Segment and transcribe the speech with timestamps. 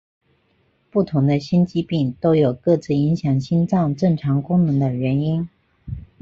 [0.89, 5.47] 不同的心肌病都有各自影响心脏正常功能的原因。